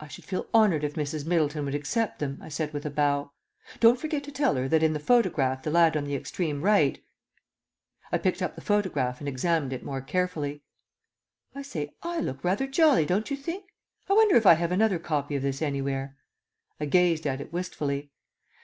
"I 0.00 0.08
should 0.08 0.24
feel 0.24 0.46
honoured 0.54 0.84
if 0.84 0.94
Mrs. 0.94 1.26
Middleton 1.26 1.66
would 1.66 1.74
accept 1.74 2.18
them," 2.18 2.38
I 2.40 2.48
said 2.48 2.72
with 2.72 2.86
a 2.86 2.90
bow. 2.90 3.32
"Don't 3.78 4.00
forget 4.00 4.24
to 4.24 4.32
tell 4.32 4.54
her 4.54 4.68
that 4.68 4.82
in 4.82 4.94
the 4.94 4.98
photograph 4.98 5.64
the 5.64 5.70
lad 5.70 5.98
on 5.98 6.04
the 6.04 6.14
extreme 6.14 6.62
right" 6.62 7.04
I 8.10 8.16
picked 8.16 8.40
up 8.40 8.54
the 8.54 8.62
photograph 8.62 9.20
and 9.20 9.28
examined 9.28 9.74
it 9.74 9.84
more 9.84 10.00
carefully. 10.00 10.62
"I 11.54 11.60
say, 11.60 11.90
I 12.02 12.20
look 12.20 12.42
rather 12.42 12.66
jolly, 12.66 13.04
don't 13.04 13.30
you 13.30 13.36
think? 13.36 13.66
I 14.08 14.14
wonder 14.14 14.36
if 14.36 14.46
I 14.46 14.54
have 14.54 14.72
another 14.72 14.98
copy 14.98 15.36
of 15.36 15.42
this 15.42 15.60
anywhere." 15.60 16.16
I 16.80 16.86
gazed 16.86 17.26
at 17.26 17.42
it 17.42 17.52
wistfully. 17.52 18.10